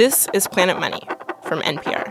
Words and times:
This 0.00 0.26
is 0.32 0.48
Planet 0.48 0.80
Money 0.80 1.02
from 1.42 1.60
NPR. 1.60 2.06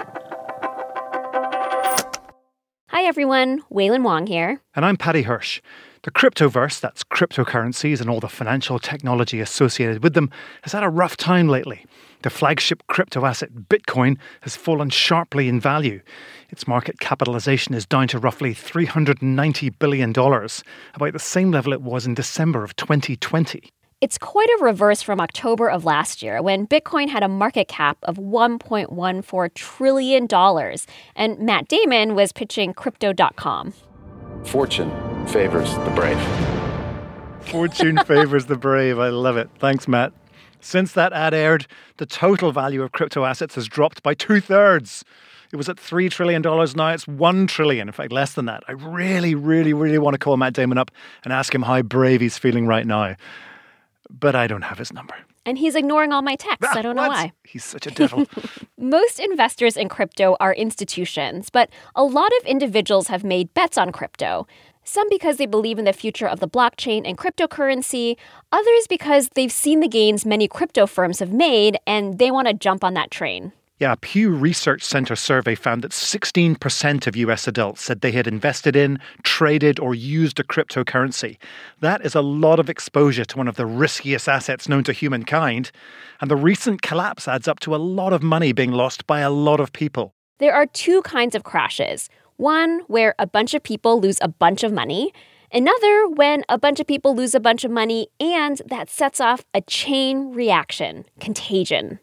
Hi, 2.90 3.02
everyone. 3.06 3.64
Wailin 3.72 4.04
Wong 4.04 4.28
here. 4.28 4.62
And 4.76 4.86
I'm 4.86 4.96
Paddy 4.96 5.24
Hirsch. 5.24 5.60
The 6.04 6.12
cryptoverse, 6.12 6.80
that's 6.80 7.04
cryptocurrencies 7.04 8.00
and 8.00 8.08
all 8.08 8.20
the 8.20 8.30
financial 8.30 8.78
technology 8.78 9.40
associated 9.40 10.04
with 10.04 10.14
them, 10.14 10.30
has 10.62 10.74
had 10.74 10.84
a 10.84 10.88
rough 10.88 11.18
time 11.18 11.48
lately. 11.48 11.84
The 12.22 12.30
flagship 12.30 12.86
crypto 12.86 13.26
asset 13.26 13.50
Bitcoin 13.68 14.20
has 14.42 14.56
fallen 14.56 14.92
sharply 14.92 15.48
in 15.48 15.60
value. 15.60 16.00
Its 16.52 16.68
market 16.68 17.00
capitalization 17.00 17.74
is 17.74 17.88
down 17.88 18.08
to 18.10 18.20
roughly 18.20 18.54
$390 18.54 19.80
billion, 19.80 20.12
about 20.12 21.14
the 21.14 21.18
same 21.18 21.50
level 21.50 21.74
it 21.74 21.82
was 21.82 22.06
in 22.06 22.14
December 22.14 22.64
of 22.64 22.76
2020. 22.76 23.72
It's 24.02 24.18
quite 24.18 24.48
a 24.48 24.64
reverse 24.64 25.02
from 25.02 25.20
October 25.20 25.70
of 25.70 25.84
last 25.84 26.22
year 26.22 26.42
when 26.42 26.66
Bitcoin 26.66 27.10
had 27.10 27.22
a 27.22 27.28
market 27.28 27.68
cap 27.68 27.98
of 28.04 28.16
$1.14 28.16 29.54
trillion 29.54 30.28
and 31.18 31.40
Matt 31.40 31.68
Damon 31.68 32.16
was 32.16 32.32
pitching 32.32 32.74
crypto.com. 32.74 33.74
Fortune 34.46 35.28
favors 35.28 35.74
the 35.76 35.92
brave. 35.94 36.18
Fortune 37.52 37.98
favors 38.06 38.46
the 38.46 38.56
brave. 38.56 39.00
I 39.00 39.10
love 39.10 39.36
it. 39.36 39.50
Thanks, 39.60 39.86
Matt. 39.86 40.14
Since 40.62 40.94
that 40.94 41.12
ad 41.12 41.34
aired, 41.34 41.68
the 41.98 42.06
total 42.06 42.54
value 42.54 42.82
of 42.82 42.94
crypto 42.94 43.26
assets 43.26 43.56
has 43.56 43.68
dropped 43.68 44.02
by 44.02 44.14
two 44.14 44.40
thirds. 44.40 45.04
It 45.52 45.58
was 45.58 45.68
at 45.68 45.76
$3 45.76 46.10
trillion. 46.10 46.42
Now 46.42 46.90
it's 46.94 47.06
1 47.06 47.48
trillion. 47.48 47.90
In 47.90 47.92
fact, 47.92 48.14
less 48.14 48.34
than 48.34 48.46
that. 48.46 48.64
I 48.70 48.74
really, 48.74 49.36
really, 49.36 49.74
really 49.74 49.98
want 49.98 50.14
to 50.14 50.20
call 50.20 50.38
Matt 50.38 50.54
Damon 50.54 50.78
up 50.78 50.90
and 51.26 51.34
ask 51.34 51.54
him 51.54 51.64
how 51.64 51.82
brave 51.82 52.22
he's 52.22 52.38
feeling 52.38 52.66
right 52.66 52.88
now. 52.88 53.18
But 54.10 54.36
I 54.36 54.48
don't 54.48 54.64
have 54.64 54.78
his 54.78 54.92
number. 54.92 55.16
And 55.46 55.58
he's 55.58 55.76
ignoring 55.76 56.12
all 56.12 56.22
my 56.22 56.36
texts. 56.36 56.74
Ah, 56.74 56.78
I 56.78 56.82
don't 56.82 56.96
know 56.96 57.08
what? 57.08 57.12
why. 57.12 57.32
He's 57.44 57.64
such 57.64 57.88
a 57.88 57.92
devil. 57.92 58.26
Most 58.78 59.20
investors 59.20 59.78
in 59.78 59.90
crypto 59.90 60.36
are 60.40 60.54
institutions, 60.54 61.50
but 61.50 61.70
a 61.96 62.04
lot 62.04 62.32
of 62.40 62.46
individuals 62.46 63.08
have 63.08 63.24
made 63.24 63.54
bets 63.54 63.78
on 63.78 63.92
crypto. 63.92 64.48
Some 64.84 65.08
because 65.10 65.38
they 65.38 65.46
believe 65.46 65.78
in 65.78 65.86
the 65.86 65.94
future 65.94 66.28
of 66.28 66.40
the 66.40 66.48
blockchain 66.48 67.04
and 67.06 67.18
cryptocurrency, 67.18 68.18
others 68.52 68.88
because 68.88 69.30
they've 69.36 69.52
seen 69.52 69.82
the 69.82 69.88
gains 69.88 70.26
many 70.26 70.48
crypto 70.48 70.88
firms 70.88 71.20
have 71.20 71.32
made 71.32 71.78
and 71.86 72.18
they 72.18 72.32
want 72.32 72.48
to 72.48 72.54
jump 72.56 72.84
on 72.84 72.96
that 72.96 73.12
train. 73.12 73.52
Yeah, 73.80 73.94
a 73.94 73.96
Pew 73.98 74.32
Research 74.32 74.84
Center 74.84 75.16
survey 75.16 75.56
found 75.56 75.84
that 75.84 75.92
16% 75.92 77.08
of 77.08 77.16
US 77.16 77.48
adults 77.48 77.82
said 77.82 78.02
they 78.02 78.12
had 78.12 78.28
invested 78.28 78.76
in, 78.76 79.00
traded, 79.24 79.80
or 79.80 79.96
used 79.96 80.38
a 80.38 80.44
cryptocurrency. 80.44 81.38
That 81.80 82.06
is 82.06 82.14
a 82.14 82.22
lot 82.22 82.60
of 82.60 82.70
exposure 82.70 83.24
to 83.24 83.38
one 83.38 83.48
of 83.48 83.56
the 83.56 83.66
riskiest 83.66 84.28
assets 84.28 84.68
known 84.68 84.84
to 84.84 84.92
humankind. 84.92 85.72
And 86.20 86.30
the 86.30 86.36
recent 86.36 86.82
collapse 86.82 87.26
adds 87.26 87.48
up 87.48 87.62
to 87.62 87.74
a 87.74 87.78
lot 87.78 88.12
of 88.12 88.22
money 88.22 88.52
being 88.52 88.74
lost 88.74 89.08
by 89.08 89.22
a 89.22 89.30
lot 89.30 89.62
of 89.62 89.72
people. 89.72 90.14
There 90.40 90.54
are 90.54 90.66
two 90.66 91.02
kinds 91.04 91.34
of 91.34 91.46
crashes 91.46 92.10
one 92.36 92.82
where 92.88 93.16
a 93.18 93.28
bunch 93.28 93.54
of 93.54 93.64
people 93.64 94.02
lose 94.02 94.18
a 94.22 94.28
bunch 94.28 94.64
of 94.64 94.74
money, 94.74 95.14
another 95.54 96.10
when 96.10 96.44
a 96.50 96.58
bunch 96.58 96.82
of 96.82 96.88
people 96.88 97.16
lose 97.16 97.34
a 97.34 97.40
bunch 97.40 97.64
of 97.64 97.72
money 97.72 98.10
and 98.20 98.62
that 98.66 98.90
sets 98.90 99.22
off 99.22 99.46
a 99.54 99.62
chain 99.62 100.34
reaction, 100.34 101.06
contagion. 101.22 102.00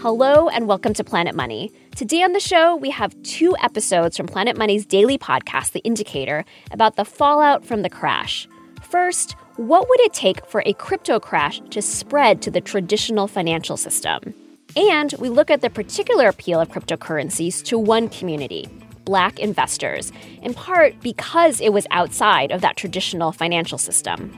Hello 0.00 0.48
and 0.48 0.68
welcome 0.68 0.94
to 0.94 1.02
Planet 1.02 1.34
Money. 1.34 1.72
Today 1.96 2.22
on 2.22 2.30
the 2.30 2.38
show, 2.38 2.76
we 2.76 2.90
have 2.90 3.20
two 3.24 3.56
episodes 3.60 4.16
from 4.16 4.28
Planet 4.28 4.56
Money's 4.56 4.86
daily 4.86 5.18
podcast, 5.18 5.72
The 5.72 5.80
Indicator, 5.80 6.44
about 6.70 6.94
the 6.94 7.04
fallout 7.04 7.64
from 7.64 7.82
the 7.82 7.90
crash. 7.90 8.46
First, 8.80 9.32
what 9.56 9.88
would 9.88 9.98
it 10.02 10.12
take 10.12 10.46
for 10.46 10.62
a 10.64 10.72
crypto 10.74 11.18
crash 11.18 11.60
to 11.70 11.82
spread 11.82 12.40
to 12.42 12.50
the 12.52 12.60
traditional 12.60 13.26
financial 13.26 13.76
system? 13.76 14.34
And 14.76 15.14
we 15.18 15.30
look 15.30 15.50
at 15.50 15.62
the 15.62 15.68
particular 15.68 16.28
appeal 16.28 16.60
of 16.60 16.68
cryptocurrencies 16.68 17.64
to 17.64 17.76
one 17.76 18.08
community, 18.08 18.68
black 19.04 19.40
investors, 19.40 20.12
in 20.42 20.54
part 20.54 20.94
because 21.00 21.60
it 21.60 21.72
was 21.72 21.88
outside 21.90 22.52
of 22.52 22.60
that 22.60 22.76
traditional 22.76 23.32
financial 23.32 23.78
system. 23.78 24.30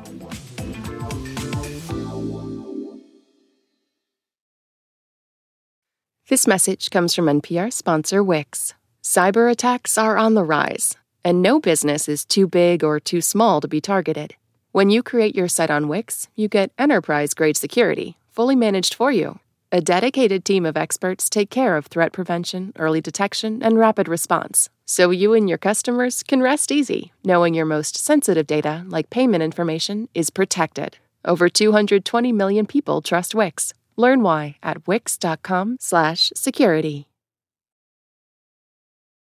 This 6.31 6.47
message 6.47 6.91
comes 6.91 7.13
from 7.13 7.25
NPR 7.25 7.73
sponsor 7.73 8.23
Wix. 8.23 8.75
Cyber 9.03 9.51
attacks 9.51 9.99
are 9.99 10.17
on 10.17 10.35
the 10.35 10.45
rise, 10.45 10.97
and 11.25 11.43
no 11.43 11.59
business 11.59 12.09
is 12.09 12.25
too 12.25 12.47
big 12.47 12.85
or 12.85 13.01
too 13.01 13.21
small 13.21 13.61
to 13.61 13.67
be 13.67 13.81
targeted. 13.81 14.37
When 14.71 14.91
you 14.91 15.03
create 15.03 15.35
your 15.35 15.49
site 15.49 15.73
on 15.73 15.89
Wix, 15.89 16.29
you 16.37 16.47
get 16.47 16.71
enterprise 16.79 17.35
grade 17.35 17.57
security, 17.57 18.17
fully 18.31 18.55
managed 18.55 18.95
for 18.95 19.11
you. 19.11 19.41
A 19.73 19.81
dedicated 19.81 20.45
team 20.45 20.65
of 20.65 20.77
experts 20.77 21.29
take 21.29 21.51
care 21.51 21.77
of 21.77 21.87
threat 21.87 22.13
prevention, 22.13 22.75
early 22.79 23.01
detection, 23.01 23.61
and 23.61 23.77
rapid 23.77 24.07
response, 24.07 24.69
so 24.87 25.11
you 25.11 25.35
and 25.35 25.49
your 25.49 25.59
customers 25.59 26.23
can 26.23 26.41
rest 26.43 26.71
easy 26.71 27.13
knowing 27.25 27.55
your 27.55 27.67
most 27.67 27.97
sensitive 27.97 28.47
data, 28.47 28.85
like 28.87 29.11
payment 29.11 29.43
information, 29.43 30.09
is 30.15 30.31
protected. 30.31 30.97
Over 31.25 31.49
220 31.49 32.31
million 32.31 32.67
people 32.67 33.03
trust 33.03 33.35
Wix. 33.35 33.75
Learn 34.01 34.23
why 34.23 34.57
at 34.63 34.87
wix.com/security. 34.87 37.10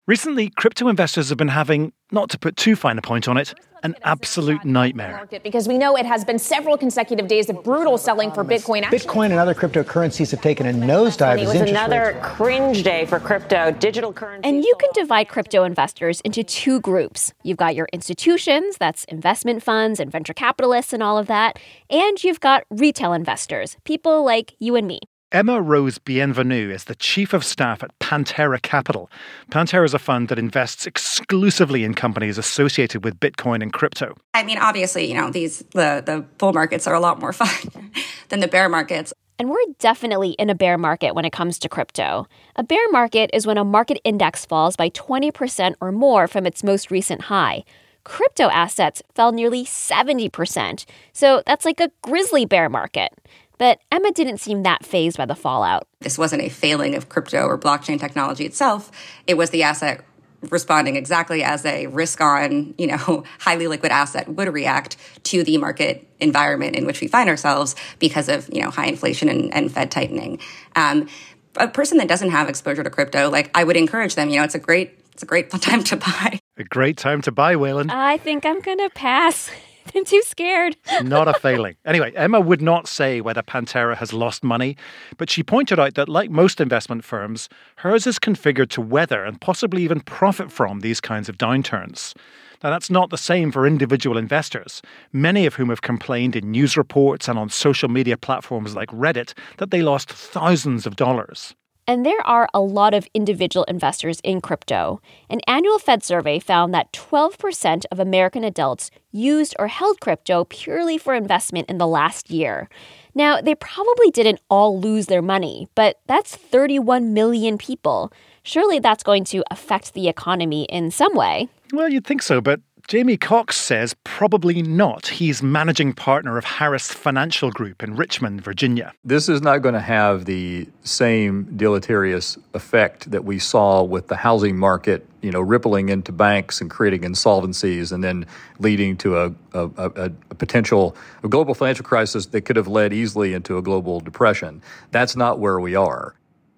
Recently, 0.06 0.50
crypto 0.50 0.88
investors 0.88 1.30
have 1.30 1.38
been 1.38 1.48
having, 1.48 1.94
not 2.12 2.28
to 2.28 2.38
put 2.38 2.58
too 2.58 2.76
fine 2.76 2.98
a 2.98 3.00
point 3.00 3.26
on 3.26 3.38
it, 3.38 3.54
an 3.82 3.94
absolute 4.02 4.62
nightmare. 4.62 5.26
because 5.42 5.66
we 5.66 5.78
know 5.78 5.96
it 5.96 6.04
has 6.04 6.26
been 6.26 6.38
several 6.38 6.76
consecutive 6.76 7.26
days 7.26 7.48
of 7.48 7.64
brutal 7.64 7.96
selling 7.96 8.30
for 8.30 8.44
Bitcoin. 8.44 8.82
Bitcoin 8.82 9.26
and 9.26 9.34
other 9.34 9.54
cryptocurrencies 9.54 10.30
have 10.30 10.42
taken 10.42 10.66
a 10.66 10.74
nosedive 10.74 11.38
It 11.38 11.46
was 11.46 11.70
another 11.70 12.20
cringe 12.22 12.82
day 12.82 13.06
for 13.06 13.18
crypto, 13.18 13.70
digital 13.70 14.12
currency. 14.12 14.46
And 14.46 14.62
you 14.62 14.74
can 14.78 14.90
divide 14.92 15.28
crypto 15.28 15.64
investors 15.64 16.20
into 16.20 16.44
two 16.44 16.80
groups. 16.80 17.32
You've 17.42 17.56
got 17.56 17.74
your 17.74 17.88
institutions, 17.90 18.76
that's 18.78 19.04
investment 19.04 19.62
funds 19.62 20.00
and 20.00 20.12
venture 20.12 20.34
capitalists 20.34 20.92
and 20.92 21.02
all 21.02 21.16
of 21.16 21.28
that. 21.28 21.58
And 21.88 22.22
you've 22.22 22.40
got 22.40 22.64
retail 22.68 23.14
investors, 23.14 23.78
people 23.84 24.22
like 24.22 24.54
you 24.58 24.76
and 24.76 24.86
me. 24.86 25.00
Emma 25.34 25.60
Rose 25.60 25.98
Bienvenue 25.98 26.70
is 26.70 26.84
the 26.84 26.94
chief 26.94 27.32
of 27.32 27.44
staff 27.44 27.82
at 27.82 27.98
Pantera 27.98 28.62
Capital. 28.62 29.10
Pantera 29.50 29.84
is 29.84 29.92
a 29.92 29.98
fund 29.98 30.28
that 30.28 30.38
invests 30.38 30.86
exclusively 30.86 31.82
in 31.82 31.92
companies 31.92 32.38
associated 32.38 33.02
with 33.02 33.18
Bitcoin 33.18 33.60
and 33.60 33.72
crypto. 33.72 34.14
I 34.32 34.44
mean, 34.44 34.58
obviously, 34.58 35.06
you 35.06 35.14
know, 35.14 35.32
these 35.32 35.58
the 35.72 36.04
the 36.06 36.24
bull 36.38 36.52
markets 36.52 36.86
are 36.86 36.94
a 36.94 37.00
lot 37.00 37.18
more 37.18 37.32
fun 37.42 37.90
than 38.28 38.38
the 38.38 38.46
bear 38.46 38.68
markets. 38.68 39.12
And 39.36 39.50
we're 39.50 39.58
definitely 39.80 40.30
in 40.38 40.50
a 40.50 40.54
bear 40.54 40.78
market 40.78 41.16
when 41.16 41.24
it 41.24 41.32
comes 41.32 41.58
to 41.58 41.68
crypto. 41.68 42.28
A 42.54 42.62
bear 42.62 42.88
market 42.92 43.30
is 43.32 43.44
when 43.44 43.58
a 43.58 43.64
market 43.64 44.00
index 44.04 44.46
falls 44.46 44.76
by 44.76 44.90
20% 44.90 45.74
or 45.80 45.90
more 45.90 46.28
from 46.28 46.46
its 46.46 46.62
most 46.62 46.92
recent 46.92 47.22
high. 47.22 47.64
Crypto 48.04 48.50
assets 48.50 49.02
fell 49.14 49.32
nearly 49.32 49.64
70%. 49.64 50.84
So 51.12 51.42
that's 51.46 51.64
like 51.64 51.80
a 51.80 51.90
grizzly 52.02 52.44
bear 52.44 52.68
market. 52.68 53.12
But 53.58 53.80
Emma 53.90 54.10
didn't 54.12 54.38
seem 54.38 54.62
that 54.62 54.84
fazed 54.84 55.16
by 55.16 55.26
the 55.26 55.34
fallout. 55.34 55.86
This 56.00 56.18
wasn't 56.18 56.42
a 56.42 56.48
failing 56.48 56.94
of 56.94 57.08
crypto 57.08 57.46
or 57.46 57.58
blockchain 57.58 58.00
technology 58.00 58.44
itself. 58.44 58.90
It 59.26 59.34
was 59.34 59.50
the 59.50 59.62
asset 59.62 60.04
responding 60.50 60.96
exactly 60.96 61.42
as 61.42 61.64
a 61.64 61.86
risk 61.86 62.20
on, 62.20 62.74
you 62.78 62.86
know, 62.86 63.24
highly 63.38 63.66
liquid 63.66 63.92
asset 63.92 64.28
would 64.28 64.52
react 64.52 64.96
to 65.24 65.42
the 65.42 65.58
market 65.58 66.06
environment 66.20 66.76
in 66.76 66.86
which 66.86 67.00
we 67.00 67.08
find 67.08 67.28
ourselves 67.28 67.74
because 67.98 68.28
of, 68.28 68.48
you 68.52 68.62
know, 68.62 68.70
high 68.70 68.86
inflation 68.86 69.28
and, 69.28 69.52
and 69.54 69.72
Fed 69.72 69.90
tightening. 69.90 70.38
Um, 70.76 71.08
a 71.56 71.68
person 71.68 71.98
that 71.98 72.08
doesn't 72.08 72.30
have 72.30 72.48
exposure 72.48 72.82
to 72.82 72.90
crypto, 72.90 73.30
like 73.30 73.50
I 73.54 73.64
would 73.64 73.76
encourage 73.76 74.16
them, 74.16 74.28
you 74.28 74.38
know, 74.38 74.44
it's 74.44 74.54
a 74.54 74.58
great, 74.58 74.98
it's 75.12 75.22
a 75.22 75.26
great 75.26 75.50
time 75.62 75.84
to 75.84 75.96
buy. 75.96 76.40
A 76.56 76.64
great 76.64 76.96
time 76.96 77.22
to 77.22 77.32
buy, 77.32 77.54
Wailin. 77.54 77.90
I 77.90 78.18
think 78.18 78.44
I'm 78.44 78.60
gonna 78.60 78.90
pass. 78.90 79.50
I'm 79.94 80.04
too 80.04 80.22
scared. 80.22 80.76
not 81.02 81.28
a 81.28 81.34
failing. 81.34 81.76
Anyway, 81.84 82.12
Emma 82.14 82.40
would 82.40 82.62
not 82.62 82.88
say 82.88 83.20
whether 83.20 83.42
Pantera 83.42 83.96
has 83.96 84.12
lost 84.12 84.42
money, 84.42 84.76
but 85.16 85.30
she 85.30 85.42
pointed 85.42 85.78
out 85.78 85.94
that, 85.94 86.08
like 86.08 86.30
most 86.30 86.60
investment 86.60 87.04
firms, 87.04 87.48
hers 87.76 88.06
is 88.06 88.18
configured 88.18 88.70
to 88.70 88.80
weather 88.80 89.24
and 89.24 89.40
possibly 89.40 89.82
even 89.82 90.00
profit 90.00 90.50
from 90.50 90.80
these 90.80 91.00
kinds 91.00 91.28
of 91.28 91.38
downturns. 91.38 92.14
Now, 92.62 92.70
that's 92.70 92.90
not 92.90 93.10
the 93.10 93.18
same 93.18 93.52
for 93.52 93.66
individual 93.66 94.16
investors, 94.16 94.80
many 95.12 95.44
of 95.44 95.54
whom 95.54 95.68
have 95.68 95.82
complained 95.82 96.34
in 96.34 96.50
news 96.50 96.78
reports 96.78 97.28
and 97.28 97.38
on 97.38 97.50
social 97.50 97.90
media 97.90 98.16
platforms 98.16 98.74
like 98.74 98.88
Reddit 98.88 99.34
that 99.58 99.70
they 99.70 99.82
lost 99.82 100.10
thousands 100.10 100.86
of 100.86 100.96
dollars. 100.96 101.54
And 101.86 102.04
there 102.04 102.26
are 102.26 102.48
a 102.54 102.60
lot 102.60 102.94
of 102.94 103.06
individual 103.12 103.64
investors 103.64 104.20
in 104.24 104.40
crypto. 104.40 105.00
An 105.28 105.40
annual 105.46 105.78
Fed 105.78 106.02
survey 106.02 106.38
found 106.38 106.72
that 106.72 106.92
12% 106.92 107.84
of 107.92 108.00
American 108.00 108.42
adults 108.42 108.90
used 109.12 109.54
or 109.58 109.68
held 109.68 110.00
crypto 110.00 110.44
purely 110.44 110.96
for 110.96 111.14
investment 111.14 111.68
in 111.68 111.78
the 111.78 111.86
last 111.86 112.30
year. 112.30 112.68
Now, 113.14 113.40
they 113.40 113.54
probably 113.54 114.10
didn't 114.10 114.40
all 114.48 114.80
lose 114.80 115.06
their 115.06 115.22
money, 115.22 115.68
but 115.74 116.00
that's 116.06 116.34
31 116.34 117.12
million 117.12 117.58
people. 117.58 118.12
Surely 118.42 118.78
that's 118.78 119.02
going 119.02 119.24
to 119.24 119.44
affect 119.50 119.94
the 119.94 120.08
economy 120.08 120.64
in 120.64 120.90
some 120.90 121.14
way. 121.14 121.48
Well, 121.72 121.88
you'd 121.88 122.06
think 122.06 122.22
so, 122.22 122.40
but 122.40 122.60
Jamie 122.86 123.16
Cox 123.16 123.56
says 123.56 123.94
probably 124.04 124.60
not. 124.60 125.06
He's 125.06 125.42
managing 125.42 125.94
partner 125.94 126.36
of 126.36 126.44
Harris 126.44 126.92
Financial 126.92 127.50
Group 127.50 127.82
in 127.82 127.96
Richmond, 127.96 128.42
Virginia. 128.42 128.92
This 129.02 129.30
is 129.30 129.40
not 129.40 129.62
going 129.62 129.72
to 129.72 129.80
have 129.80 130.26
the 130.26 130.68
same 130.82 131.44
deleterious 131.56 132.36
effect 132.52 133.10
that 133.10 133.24
we 133.24 133.38
saw 133.38 133.82
with 133.82 134.08
the 134.08 134.16
housing 134.16 134.58
market, 134.58 135.08
you 135.22 135.30
know, 135.30 135.40
rippling 135.40 135.88
into 135.88 136.12
banks 136.12 136.60
and 136.60 136.70
creating 136.70 137.00
insolvencies 137.02 137.90
and 137.90 138.04
then 138.04 138.26
leading 138.58 138.98
to 138.98 139.16
a, 139.16 139.34
a, 139.54 139.70
a, 139.78 140.12
a 140.30 140.34
potential 140.34 140.94
a 141.22 141.28
global 141.28 141.54
financial 141.54 141.86
crisis 141.86 142.26
that 142.26 142.42
could 142.42 142.56
have 142.56 142.68
led 142.68 142.92
easily 142.92 143.32
into 143.32 143.56
a 143.56 143.62
global 143.62 143.98
depression. 144.00 144.60
That's 144.90 145.16
not 145.16 145.38
where 145.38 145.58
we 145.58 145.74
are. 145.74 146.16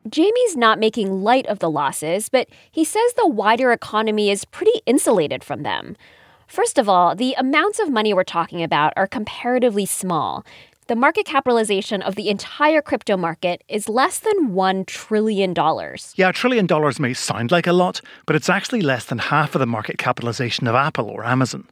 Jamie's 0.08 0.56
not 0.56 0.78
making 0.78 1.22
light 1.22 1.46
of 1.46 1.58
the 1.58 1.70
losses, 1.70 2.28
but 2.28 2.48
he 2.70 2.84
says 2.84 3.12
the 3.14 3.28
wider 3.28 3.72
economy 3.72 4.30
is 4.30 4.44
pretty 4.44 4.80
insulated 4.86 5.42
from 5.42 5.62
them. 5.62 5.96
First 6.46 6.78
of 6.78 6.88
all, 6.88 7.14
the 7.14 7.34
amounts 7.34 7.78
of 7.80 7.90
money 7.90 8.14
we're 8.14 8.24
talking 8.24 8.62
about 8.62 8.92
are 8.96 9.06
comparatively 9.06 9.84
small. 9.84 10.44
The 10.86 10.94
market 10.94 11.26
capitalization 11.26 12.00
of 12.00 12.14
the 12.14 12.28
entire 12.28 12.80
crypto 12.80 13.16
market 13.16 13.64
is 13.68 13.88
less 13.88 14.20
than 14.20 14.50
$1 14.50 14.86
trillion. 14.86 15.52
Yeah, 16.14 16.28
a 16.28 16.32
trillion 16.32 16.66
dollars 16.66 17.00
may 17.00 17.12
sound 17.12 17.50
like 17.50 17.66
a 17.66 17.72
lot, 17.72 18.00
but 18.24 18.36
it's 18.36 18.48
actually 18.48 18.82
less 18.82 19.04
than 19.06 19.18
half 19.18 19.56
of 19.56 19.58
the 19.58 19.66
market 19.66 19.98
capitalization 19.98 20.68
of 20.68 20.76
Apple 20.76 21.08
or 21.08 21.24
Amazon. 21.24 21.66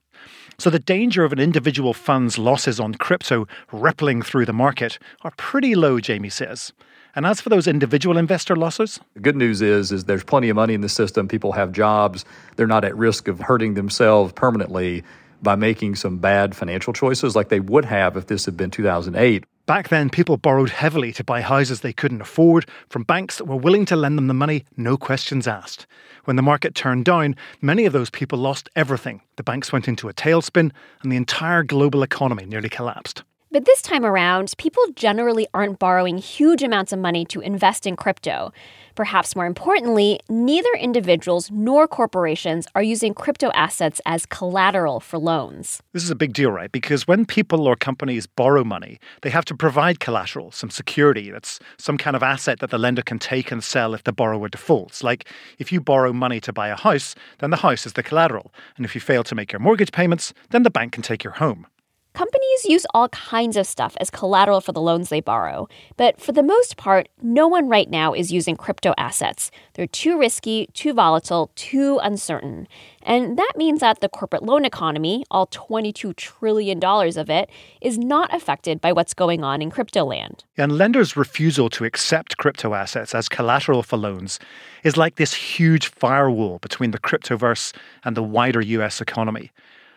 So 0.59 0.71
the 0.71 0.81
danger 0.81 1.23
of 1.23 1.33
an 1.33 1.39
individual 1.39 1.95
fund's 1.95 2.39
losses 2.39 2.81
on 2.81 2.95
crypto 2.95 3.47
rippling 3.71 4.23
through 4.23 4.47
the 4.47 4.53
market 4.53 4.99
are 5.23 5.33
pretty 5.37 5.77
low, 5.77 6.01
Jamie 6.01 6.29
says. 6.29 6.73
And 7.17 7.27
as 7.27 7.41
for 7.41 7.49
those 7.49 7.69
individual 7.69 8.19
investor 8.19 8.57
losses, 8.57 8.99
the 9.15 9.21
good 9.21 9.37
news 9.37 9.63
is 9.63 9.93
is 9.93 10.05
there's 10.05 10.25
plenty 10.25 10.49
of 10.49 10.57
money 10.57 10.75
in 10.75 10.81
the 10.81 10.89
system. 10.89 11.29
People 11.29 11.53
have 11.53 11.73
jobs. 11.73 12.25
They're 12.57 12.67
not 12.67 12.85
at 12.85 12.97
risk 12.97 13.29
of 13.29 13.41
hurting 13.41 13.75
themselves 13.75 14.33
permanently 14.33 15.05
by 15.43 15.55
making 15.55 15.95
some 15.95 16.19
bad 16.19 16.57
financial 16.57 16.93
choices 16.93 17.37
like 17.37 17.51
they 17.51 17.61
would 17.61 17.85
have 17.85 18.17
if 18.17 18.27
this 18.27 18.47
had 18.47 18.57
been 18.57 18.71
2008. 18.71 19.45
Back 19.67 19.89
then, 19.89 20.11
people 20.11 20.37
borrowed 20.37 20.71
heavily 20.71 21.13
to 21.13 21.25
buy 21.25 21.41
houses 21.41 21.81
they 21.81 21.93
couldn't 21.93 22.21
afford 22.21 22.67
from 22.89 23.03
banks 23.03 23.39
that 23.39 23.47
were 23.47 23.57
willing 23.57 23.87
to 23.87 23.97
lend 23.97 24.19
them 24.19 24.27
the 24.27 24.35
money, 24.35 24.65
no 24.77 24.97
questions 24.97 25.47
asked. 25.47 25.87
When 26.25 26.37
the 26.37 26.43
market 26.43 26.75
turned 26.75 27.05
down, 27.05 27.37
many 27.63 27.87
of 27.87 27.93
those 27.93 28.11
people 28.11 28.39
lost 28.39 28.69
everything. 28.77 29.23
The 29.37 29.43
banks 29.43 29.73
went 29.73 29.89
into 29.89 30.09
a 30.09 30.15
tailspin, 30.15 30.71
and 31.03 31.13
the 31.13 31.17
entire 31.17 31.63
global 31.63 32.03
economy 32.03 32.45
nearly 32.45 32.69
collapsed. 32.69 33.23
But 33.55 33.67
this 33.67 33.83
time 33.83 34.05
around, 34.05 34.53
people 34.59 34.83
generally 34.97 35.47
aren't 35.55 35.79
borrowing 35.79 36.19
huge 36.19 36.61
amounts 36.61 36.93
of 36.93 36.99
money 36.99 37.25
to 37.27 37.41
invest 37.41 37.87
in 37.87 37.95
crypto. 37.95 38.53
Perhaps 38.97 39.37
more 39.37 39.47
importantly, 39.47 40.19
neither 40.29 40.73
individuals 40.81 41.53
nor 41.53 41.87
corporations 41.87 42.67
are 42.75 42.83
using 42.83 43.15
crypto 43.15 43.53
assets 43.55 44.01
as 44.07 44.27
collateral 44.27 44.99
for 44.99 45.21
loans. 45.21 45.81
This 45.93 46.03
is 46.03 46.11
a 46.11 46.17
big 46.17 46.33
deal, 46.33 46.51
right? 46.51 46.73
Because 46.73 47.07
when 47.07 47.25
people 47.25 47.69
or 47.69 47.77
companies 47.77 48.27
borrow 48.27 48.65
money, 48.65 48.99
they 49.23 49.31
have 49.31 49.45
to 49.45 49.55
provide 49.55 50.01
collateral, 50.01 50.51
some 50.51 50.71
security. 50.71 51.31
That's 51.31 51.61
some 51.79 51.97
kind 51.97 52.17
of 52.17 52.25
asset 52.25 52.59
that 52.59 52.71
the 52.71 52.79
lender 52.79 53.03
can 53.03 53.21
take 53.21 53.53
and 53.53 53.63
sell 53.63 53.95
if 53.95 54.03
the 54.03 54.13
borrower 54.13 54.49
defaults. 54.49 55.05
Like 55.05 55.29
if 55.61 55.71
you 55.71 55.81
borrow 55.81 56.13
money 56.13 56.41
to 56.41 56.53
buy 56.53 56.71
a 56.71 56.77
house, 56.77 57.15
then 57.39 57.51
the 57.51 57.59
house 57.59 57.87
is 57.87 57.93
the 57.93 58.03
collateral. 58.03 58.53
And 58.77 58.85
if 58.85 58.97
you 58.97 59.01
fail 59.01 59.23
to 59.23 59.37
make 59.37 59.53
your 59.53 59.61
mortgage 59.61 59.93
payments, 59.93 60.35
then 60.51 60.65
the 60.65 60.71
bank 60.71 60.91
can 60.91 61.05
take 61.05 61.23
your 61.23 61.35
home. 61.35 61.69
Companies 62.15 62.65
use 62.65 62.87
all 62.95 63.09
kinds 63.09 63.57
of 63.57 63.67
stuff 63.67 63.97
as 64.01 64.09
collateral 64.09 64.61
for 64.61 64.71
the 64.71 64.81
loans 64.81 65.09
they 65.09 65.21
borrow, 65.21 65.67
but 65.97 66.21
for 66.21 66.31
the 66.31 66.45
most 66.45 66.77
part, 66.77 67.09
no 67.21 67.49
one 67.49 67.69
right 67.69 67.91
now 67.91 68.15
is 68.15 68.31
using 68.31 68.55
crypto 68.55 68.95
assets. 68.97 69.51
They're 69.73 69.89
too 69.89 70.17
risky, 70.17 70.69
too 70.75 70.93
volatile, 70.93 71.51
too 71.57 71.99
uncertain. 72.05 72.69
And 73.03 73.37
that 73.37 73.55
means 73.57 73.81
that 73.81 74.01
the 74.01 74.09
corporate 74.09 74.45
loan 74.45 74.65
economy, 74.65 75.25
all 75.29 75.49
$22 75.49 76.15
trillion 76.15 76.79
of 76.85 77.31
it, 77.31 77.51
is 77.81 77.99
not 77.99 78.33
affected 78.33 78.81
by 78.81 78.93
what's 78.93 79.13
going 79.13 79.43
on 79.43 79.61
in 79.61 79.73
crypto 79.73 80.05
land. 80.05 80.45
And 80.57 80.79
lenders' 80.79 81.17
refusal 81.17 81.69
to 81.71 81.85
accept 81.85 82.37
crypto 82.37 82.75
assets 82.75 83.13
as 83.13 83.29
collateral 83.29 83.83
for 83.83 83.97
loans 83.97 84.39
is 84.85 84.97
like 84.97 85.17
this 85.17 85.35
huge 85.35 85.89
firewall 85.89 86.61
between 86.61 86.93
the 86.93 87.01
cryptoverse 87.01 87.75
and 88.05 88.17
the 88.17 88.23
wider 88.23 88.61
US 88.61 89.01
economy. 89.01 89.51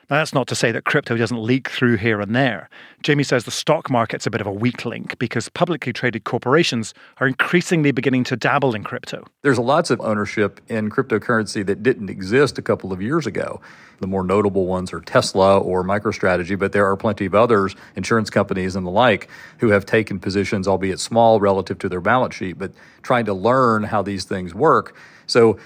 Now, 0.10 0.18
that's 0.18 0.34
not 0.34 0.48
to 0.48 0.56
say 0.56 0.72
that 0.72 0.86
crypto 0.86 1.18
doesn't 1.18 1.42
leak 1.42 1.68
through 1.68 1.98
here 1.98 2.22
and 2.22 2.34
there. 2.34 2.70
Jamie 3.04 3.26
says 3.26 3.44
the 3.44 3.52
stock 3.52 3.90
market's 3.90 4.26
a 4.26 4.30
bit 4.30 4.40
of 4.40 4.48
a 4.48 4.52
weak 4.52 4.86
link 4.86 5.20
because 5.20 5.50
publicly 5.50 5.92
traded 5.92 6.24
corporations 6.24 6.94
are 7.18 7.28
increasingly 7.28 7.92
beginning 7.92 8.24
to 8.24 8.38
dabble 8.38 8.74
in 8.74 8.86
crypto. 8.86 9.26
There's 9.42 9.60
lots 9.60 9.90
of 9.90 10.00
ownership 10.00 10.62
in 10.70 10.90
cryptocurrency 10.90 11.66
that 11.66 11.84
didn't 11.84 12.10
exist 12.10 12.58
a 12.58 12.62
couple 12.62 12.94
of 12.94 13.02
years 13.02 13.28
ago. 13.28 13.60
The 14.00 14.08
more 14.08 14.24
notable 14.24 14.66
ones 14.66 14.94
are 14.94 15.02
Tesla 15.02 15.60
or 15.60 15.84
MicroStrategy, 15.84 16.58
but 16.58 16.72
there 16.72 16.86
are 16.86 16.96
plenty 16.96 17.26
of 17.26 17.36
others, 17.36 17.76
insurance 17.98 18.30
companies 18.30 18.78
and 18.78 18.88
the 18.88 18.92
like, 18.92 19.28
who 19.58 19.72
have 19.72 19.86
taken 19.86 20.22
positions, 20.22 20.70
albeit 20.70 21.02
small 21.02 21.42
relative 21.42 21.80
to 21.80 21.90
their 21.90 22.00
balance 22.00 22.34
sheet, 22.34 22.58
but 22.58 22.72
trying 23.02 23.26
to 23.26 23.34
learn 23.34 23.84
how 23.84 24.04
these 24.04 24.24
things 24.24 24.56
work. 24.56 24.96
So 25.26 25.58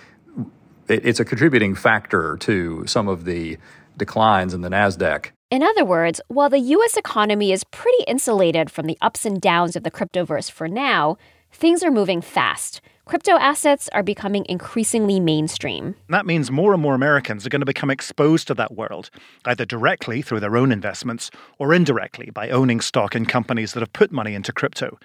it's 0.88 1.19
a 1.19 1.25
contributing 1.25 1.75
factor 1.75 2.38
to 2.38 2.88
some 2.88 3.07
of 3.07 3.25
the 3.25 3.57
declines 3.97 4.53
in 4.53 4.61
the 4.61 4.69
NASDAQ. 4.69 5.31
In 5.49 5.63
other 5.63 5.83
words, 5.83 6.21
while 6.29 6.49
the 6.49 6.59
US 6.59 6.95
economy 6.95 7.51
is 7.51 7.65
pretty 7.65 8.03
insulated 8.07 8.69
from 8.69 8.85
the 8.85 8.97
ups 9.01 9.25
and 9.25 9.41
downs 9.41 9.75
of 9.75 9.83
the 9.83 9.91
cryptoverse 9.91 10.49
for 10.49 10.67
now, 10.67 11.17
things 11.51 11.83
are 11.83 11.91
moving 11.91 12.21
fast. 12.21 12.81
Crypto 13.03 13.33
assets 13.33 13.89
are 13.91 14.03
becoming 14.03 14.45
increasingly 14.47 15.19
mainstream. 15.19 15.95
That 16.07 16.25
means 16.25 16.49
more 16.49 16.71
and 16.71 16.81
more 16.81 16.95
Americans 16.95 17.45
are 17.45 17.49
going 17.49 17.59
to 17.59 17.65
become 17.65 17.89
exposed 17.89 18.47
to 18.47 18.53
that 18.53 18.75
world, 18.75 19.09
either 19.43 19.65
directly 19.65 20.21
through 20.21 20.39
their 20.39 20.55
own 20.55 20.71
investments 20.71 21.29
or 21.57 21.73
indirectly 21.73 22.29
by 22.29 22.49
owning 22.49 22.79
stock 22.79 23.13
in 23.13 23.25
companies 23.25 23.73
that 23.73 23.81
have 23.81 23.91
put 23.91 24.13
money 24.13 24.33
into 24.33 24.53
crypto. 24.53 24.97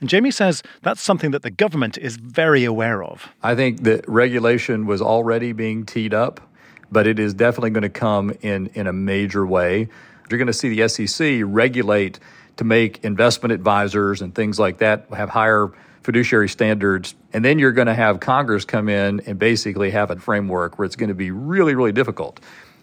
And 0.00 0.10
Jamie 0.10 0.30
says 0.30 0.62
that's 0.82 1.00
something 1.00 1.30
that 1.30 1.42
the 1.42 1.50
government 1.50 1.96
is 1.96 2.16
very 2.16 2.64
aware 2.64 3.02
of. 3.02 3.30
I 3.42 3.54
think 3.54 3.84
that 3.84 4.06
regulation 4.06 4.84
was 4.84 5.00
already 5.00 5.52
being 5.52 5.86
teed 5.86 6.12
up 6.12 6.46
but 6.94 7.06
it 7.06 7.18
is 7.18 7.34
definitely 7.34 7.70
going 7.70 7.82
to 7.82 7.90
come 7.90 8.32
in, 8.40 8.68
in 8.68 8.86
a 8.86 8.92
major 8.92 9.44
way. 9.44 9.88
You're 10.30 10.38
going 10.38 10.46
to 10.46 10.54
see 10.54 10.74
the 10.74 10.88
SEC 10.88 11.42
regulate 11.44 12.18
to 12.56 12.64
make 12.64 13.04
investment 13.04 13.52
advisors 13.52 14.22
and 14.22 14.34
things 14.34 14.58
like 14.58 14.78
that 14.78 15.06
have 15.12 15.28
higher 15.28 15.72
fiduciary 16.04 16.48
standards. 16.48 17.16
And 17.32 17.44
then 17.44 17.58
you're 17.58 17.72
going 17.72 17.88
to 17.88 17.94
have 17.94 18.20
Congress 18.20 18.64
come 18.64 18.88
in 18.88 19.20
and 19.26 19.38
basically 19.38 19.90
have 19.90 20.10
a 20.10 20.16
framework 20.16 20.78
where 20.78 20.86
it's 20.86 20.96
going 20.96 21.08
to 21.08 21.14
be 21.14 21.30
really, 21.30 21.74
really 21.74 21.92
difficult 21.92 22.38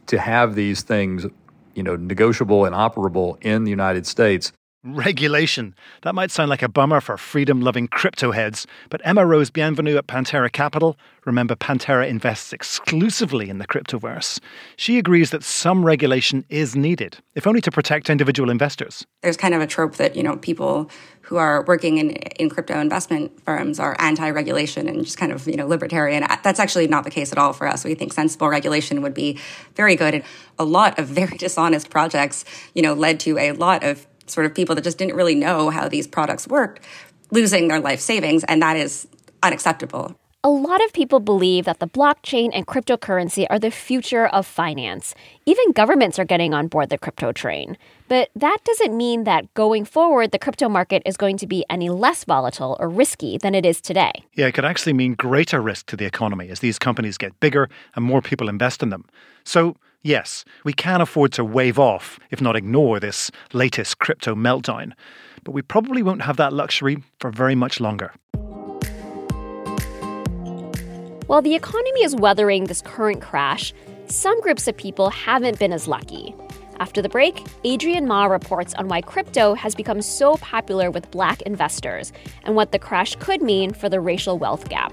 to 0.08 0.20
have 0.20 0.56
these 0.56 0.82
things, 0.82 1.26
you 1.74 1.84
know, 1.84 1.96
negotiable 1.96 2.66
and 2.66 2.76
operable 2.76 3.42
in 3.42 3.64
the 3.64 3.70
United 3.70 4.06
States. 4.06 4.52
Regulation. 4.84 5.76
That 6.02 6.16
might 6.16 6.32
sound 6.32 6.50
like 6.50 6.64
a 6.64 6.68
bummer 6.68 7.02
for 7.02 7.16
freedom 7.16 7.62
loving 7.62 7.88
crypto 7.88 8.32
heads, 8.32 8.66
but 8.90 9.00
Emma 9.04 9.24
Rose 9.24 9.52
Bienvenue 9.52 9.96
at 9.96 10.08
Pantera 10.08 10.52
Capital, 10.52 10.98
remember 11.24 11.56
Pantera 11.56 12.10
invests 12.10 12.52
exclusively 12.52 13.52
in 13.52 13.60
the 13.60 13.68
cryptoverse. 13.68 14.40
She 14.78 14.98
agrees 14.98 15.30
that 15.30 15.44
some 15.44 15.86
regulation 15.86 16.46
is 16.50 16.76
needed, 16.76 17.20
if 17.36 17.46
only 17.46 17.62
to 17.62 17.70
protect 17.70 18.10
individual 18.10 18.50
investors. 18.50 19.06
There's 19.22 19.38
kind 19.38 19.54
of 19.54 19.62
a 19.62 19.68
trope 19.68 19.98
that, 19.98 20.16
you 20.16 20.24
know, 20.24 20.38
people 20.38 20.90
who 21.22 21.38
are 21.38 21.64
working 21.66 22.00
in, 22.00 22.14
in 22.40 22.50
crypto 22.50 22.80
investment 22.80 23.40
firms 23.44 23.80
are 23.80 23.96
anti-regulation 24.00 24.90
and 24.90 25.06
just 25.06 25.20
kind 25.20 25.32
of, 25.32 25.48
you 25.48 25.58
know, 25.58 25.68
libertarian. 25.68 26.24
Uh, 26.24 26.38
that's 26.42 26.60
actually 26.60 26.88
not 26.88 27.04
the 27.04 27.12
case 27.12 27.32
at 27.32 27.38
all 27.38 27.54
for 27.54 27.68
us. 27.68 27.86
We 27.86 27.94
think 27.94 28.14
sensible 28.14 28.50
regulation 28.50 29.04
would 29.04 29.14
be 29.14 29.38
very 29.76 29.96
good. 29.96 30.16
And 30.16 30.24
a 30.58 30.66
lot 30.66 30.98
of 30.98 31.06
very 31.06 31.38
dishonest 31.38 31.92
projects, 31.92 32.46
you 32.74 32.82
know, 32.82 32.96
led 32.96 33.20
to 33.22 33.38
a 33.38 33.52
lot 33.52 33.84
of 33.84 34.08
sort 34.32 34.46
of 34.46 34.56
people 34.56 34.76
that 34.76 34.84
just 34.84 34.98
didn't 34.98 35.16
really 35.16 35.36
know 35.36 35.70
how 35.70 35.88
these 35.88 36.08
products 36.08 36.48
worked 36.48 36.80
losing 37.32 37.70
their 37.70 37.80
life 37.80 38.00
savings, 38.00 38.44
and 38.44 38.62
that 38.62 38.78
is 38.78 39.08
unacceptable. 39.42 40.16
A 40.44 40.50
lot 40.50 40.84
of 40.84 40.92
people 40.92 41.20
believe 41.20 41.66
that 41.66 41.80
the 41.80 41.88
blockchain 41.88 42.50
and 42.52 42.66
cryptocurrency 42.66 43.46
are 43.52 43.60
the 43.60 43.70
future 43.70 44.26
of 44.26 44.48
finance. 44.48 45.14
Even 45.46 45.72
governments 45.72 46.18
are 46.18 46.26
getting 46.26 46.52
on 46.52 46.68
board 46.68 46.90
the 46.90 46.98
crypto 46.98 47.32
train. 47.32 47.78
But 48.08 48.32
that 48.36 48.58
doesn't 48.66 48.98
mean 48.98 49.24
that 49.26 49.54
going 49.54 49.86
forward, 49.86 50.32
the 50.32 50.40
crypto 50.40 50.68
market 50.68 51.04
is 51.06 51.16
going 51.16 51.38
to 51.38 51.48
be 51.48 51.64
any 51.70 51.92
less 51.92 52.24
volatile 52.24 52.76
or 52.80 52.90
risky 52.90 53.38
than 53.38 53.54
it 53.54 53.68
is 53.68 53.80
today. 53.82 54.14
Yeah, 54.34 54.48
it 54.48 54.54
could 54.54 54.66
actually 54.66 54.94
mean 54.94 55.14
greater 55.14 55.62
risk 55.62 55.86
to 55.88 55.96
the 55.96 56.06
economy 56.06 56.50
as 56.50 56.60
these 56.60 56.80
companies 56.80 57.20
get 57.20 57.40
bigger 57.40 57.70
and 57.96 58.04
more 58.04 58.22
people 58.24 58.50
invest 58.50 58.82
in 58.82 58.90
them. 58.90 59.06
So, 59.44 59.78
Yes, 60.04 60.46
we 60.64 60.74
can 60.74 61.00
afford 61.00 61.32
to 61.34 61.46
wave 61.46 61.78
off, 61.78 62.20
if 62.32 62.42
not 62.42 62.56
ignore, 62.56 63.00
this 63.00 63.30
latest 63.54 64.00
crypto 64.00 64.34
meltdown, 64.34 64.94
but 65.44 65.52
we 65.52 65.62
probably 65.62 66.02
won't 66.02 66.24
have 66.24 66.38
that 66.38 66.54
luxury 66.54 67.04
for 67.20 67.30
very 67.30 67.54
much 67.54 67.80
longer. 67.80 68.12
While 71.28 71.44
the 71.44 71.54
economy 71.54 72.04
is 72.04 72.16
weathering 72.16 72.66
this 72.66 72.82
current 72.82 73.22
crash, 73.22 73.74
some 74.08 74.42
groups 74.42 74.68
of 74.68 74.76
people 74.76 75.12
haven't 75.12 75.60
been 75.60 75.72
as 75.72 75.88
lucky. 75.88 76.34
After 76.80 77.04
the 77.04 77.10
break, 77.10 77.46
Adrian 77.64 78.08
Ma 78.08 78.26
reports 78.26 78.74
on 78.74 78.88
why 78.88 79.02
crypto 79.02 79.54
has 79.54 79.76
become 79.76 80.02
so 80.02 80.36
popular 80.38 80.90
with 80.90 81.12
black 81.12 81.44
investors 81.44 82.12
and 82.44 82.56
what 82.56 82.72
the 82.72 82.80
crash 82.80 83.16
could 83.18 83.44
mean 83.44 83.72
for 83.72 83.88
the 83.88 84.02
racial 84.02 84.40
wealth 84.40 84.68
gap. 84.68 84.92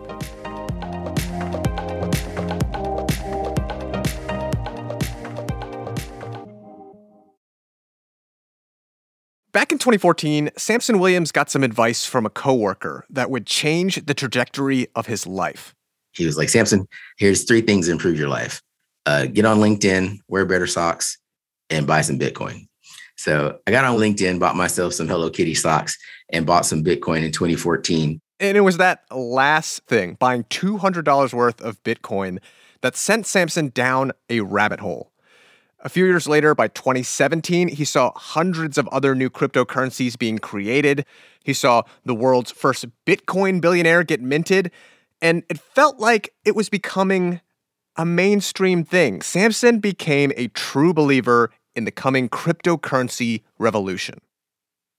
In 9.54 9.78
2014, 9.78 10.50
Samson 10.56 10.98
Williams 10.98 11.32
got 11.32 11.50
some 11.50 11.62
advice 11.62 12.04
from 12.04 12.26
a 12.26 12.30
coworker 12.30 13.04
that 13.10 13.30
would 13.30 13.46
change 13.46 14.04
the 14.06 14.14
trajectory 14.14 14.88
of 14.94 15.06
his 15.06 15.26
life. 15.26 15.74
He 16.12 16.26
was 16.26 16.36
like, 16.36 16.48
Samson, 16.48 16.86
here's 17.18 17.44
three 17.44 17.60
things 17.60 17.86
to 17.86 17.92
improve 17.92 18.18
your 18.18 18.28
life. 18.28 18.62
Uh, 19.06 19.26
get 19.26 19.44
on 19.44 19.58
LinkedIn, 19.58 20.18
wear 20.28 20.44
better 20.44 20.66
socks, 20.66 21.18
and 21.70 21.86
buy 21.86 22.00
some 22.00 22.18
Bitcoin. 22.18 22.66
So 23.16 23.58
I 23.66 23.70
got 23.70 23.84
on 23.84 23.98
LinkedIn, 23.98 24.38
bought 24.38 24.56
myself 24.56 24.94
some 24.94 25.08
Hello 25.08 25.30
Kitty 25.30 25.54
socks, 25.54 25.96
and 26.32 26.46
bought 26.46 26.66
some 26.66 26.84
Bitcoin 26.84 27.24
in 27.24 27.32
2014. 27.32 28.20
And 28.40 28.56
it 28.56 28.60
was 28.60 28.76
that 28.76 29.04
last 29.10 29.84
thing, 29.86 30.14
buying 30.20 30.44
$200 30.44 31.32
worth 31.32 31.60
of 31.60 31.82
Bitcoin, 31.82 32.38
that 32.82 32.96
sent 32.96 33.26
Samson 33.26 33.70
down 33.70 34.12
a 34.30 34.40
rabbit 34.40 34.80
hole. 34.80 35.10
A 35.80 35.88
few 35.88 36.06
years 36.06 36.26
later, 36.26 36.56
by 36.56 36.68
2017, 36.68 37.68
he 37.68 37.84
saw 37.84 38.10
hundreds 38.16 38.78
of 38.78 38.88
other 38.88 39.14
new 39.14 39.30
cryptocurrencies 39.30 40.18
being 40.18 40.38
created. 40.38 41.06
He 41.44 41.52
saw 41.52 41.82
the 42.04 42.16
world's 42.16 42.50
first 42.50 42.86
Bitcoin 43.06 43.60
billionaire 43.60 44.02
get 44.02 44.20
minted, 44.20 44.72
and 45.22 45.44
it 45.48 45.58
felt 45.60 46.00
like 46.00 46.34
it 46.44 46.56
was 46.56 46.68
becoming 46.68 47.40
a 47.96 48.04
mainstream 48.04 48.84
thing. 48.84 49.22
Samson 49.22 49.78
became 49.78 50.32
a 50.36 50.48
true 50.48 50.92
believer 50.92 51.50
in 51.76 51.84
the 51.84 51.92
coming 51.92 52.28
cryptocurrency 52.28 53.42
revolution. 53.58 54.20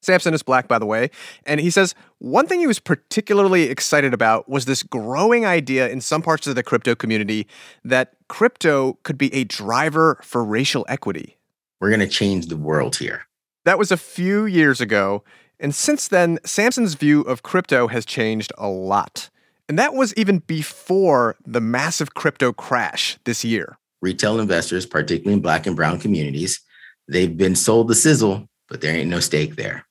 Samson 0.01 0.33
is 0.33 0.43
black, 0.43 0.67
by 0.67 0.79
the 0.79 0.85
way, 0.85 1.09
and 1.45 1.59
he 1.59 1.69
says 1.69 1.93
one 2.19 2.47
thing 2.47 2.59
he 2.59 2.67
was 2.67 2.79
particularly 2.79 3.63
excited 3.63 4.13
about 4.13 4.47
was 4.47 4.65
this 4.65 4.81
growing 4.83 5.45
idea 5.45 5.89
in 5.89 5.99
some 6.01 6.21
parts 6.21 6.47
of 6.47 6.55
the 6.55 6.63
crypto 6.63 6.95
community 6.95 7.47
that 7.83 8.13
crypto 8.27 8.93
could 9.03 9.17
be 9.17 9.33
a 9.33 9.43
driver 9.43 10.19
for 10.23 10.43
racial 10.43 10.85
equity. 10.87 11.37
We're 11.81 11.89
going 11.89 11.99
to 11.99 12.07
change 12.07 12.47
the 12.47 12.57
world 12.57 12.95
here. 12.95 13.25
That 13.65 13.77
was 13.77 13.91
a 13.91 13.97
few 13.97 14.45
years 14.45 14.79
ago, 14.79 15.23
and 15.59 15.75
since 15.75 16.07
then, 16.07 16.39
Samson's 16.45 16.93
view 16.93 17.21
of 17.21 17.43
crypto 17.43 17.87
has 17.87 18.05
changed 18.05 18.53
a 18.57 18.69
lot. 18.69 19.29
And 19.67 19.77
that 19.77 19.93
was 19.93 20.13
even 20.15 20.39
before 20.39 21.35
the 21.45 21.61
massive 21.61 22.13
crypto 22.15 22.53
crash 22.53 23.19
this 23.25 23.43
year. 23.43 23.77
Retail 24.01 24.39
investors, 24.39 24.85
particularly 24.85 25.33
in 25.33 25.41
black 25.41 25.67
and 25.67 25.75
brown 25.75 25.99
communities, 25.99 26.61
they've 27.07 27.35
been 27.35 27.55
sold 27.55 27.89
the 27.89 27.95
sizzle, 27.95 28.47
but 28.69 28.79
there 28.81 28.95
ain't 28.95 29.09
no 29.09 29.19
steak 29.19 29.57
there 29.57 29.85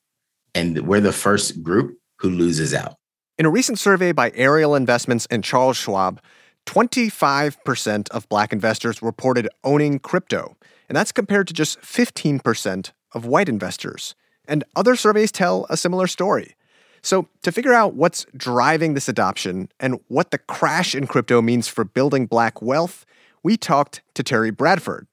and 0.58 0.88
we're 0.88 1.00
the 1.00 1.12
first 1.12 1.62
group 1.62 1.98
who 2.18 2.30
loses 2.30 2.74
out. 2.74 2.96
In 3.38 3.46
a 3.46 3.50
recent 3.50 3.78
survey 3.78 4.10
by 4.10 4.32
Ariel 4.34 4.74
Investments 4.74 5.28
and 5.30 5.44
Charles 5.44 5.76
Schwab, 5.76 6.20
25% 6.66 8.10
of 8.10 8.28
black 8.28 8.52
investors 8.52 9.00
reported 9.00 9.48
owning 9.62 10.00
crypto, 10.00 10.56
and 10.88 10.96
that's 10.96 11.12
compared 11.12 11.46
to 11.46 11.54
just 11.54 11.80
15% 11.80 12.90
of 13.14 13.24
white 13.24 13.48
investors. 13.48 14.16
And 14.48 14.64
other 14.74 14.96
surveys 14.96 15.30
tell 15.30 15.64
a 15.70 15.76
similar 15.76 16.08
story. 16.08 16.56
So, 17.00 17.28
to 17.44 17.52
figure 17.52 17.72
out 17.72 17.94
what's 17.94 18.26
driving 18.36 18.94
this 18.94 19.08
adoption 19.08 19.68
and 19.78 20.00
what 20.08 20.32
the 20.32 20.38
crash 20.38 20.96
in 20.96 21.06
crypto 21.06 21.40
means 21.40 21.68
for 21.68 21.84
building 21.84 22.26
black 22.26 22.60
wealth, 22.60 23.06
we 23.44 23.56
talked 23.56 24.02
to 24.14 24.24
Terri 24.24 24.54
Bradford, 24.54 25.06